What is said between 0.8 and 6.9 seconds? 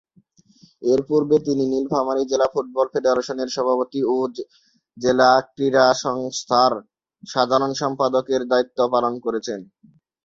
এরপূর্বে তিনি নীলফামারী জেলা ফুটবল ফেডারেশনের সভাপতি ও জেলা ক্রীড়া সংস্থার